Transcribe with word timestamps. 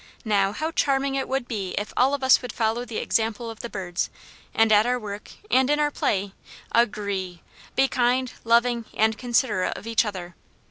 Now 0.25 0.51
how 0.51 0.71
charming 0.71 1.13
it 1.13 1.27
would 1.29 1.47
be 1.47 1.75
if 1.77 1.93
all 1.95 2.15
of 2.15 2.23
us 2.23 2.41
would 2.41 2.51
follow 2.51 2.85
the 2.85 2.97
example 2.97 3.51
of 3.51 3.59
the 3.59 3.69
birds, 3.69 4.09
and 4.51 4.71
at 4.71 4.87
our 4.87 4.97
work, 4.97 5.33
and 5.51 5.69
in 5.69 5.79
our 5.79 5.91
play, 5.91 6.33
agreeee 6.73 7.41
be 7.75 7.87
kind, 7.87 8.33
loving, 8.43 8.85
and 8.95 9.15
considerate 9.15 9.77
of 9.77 9.85
each 9.85 10.03
other. 10.03 10.33